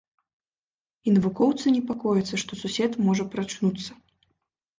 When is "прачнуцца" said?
3.37-3.91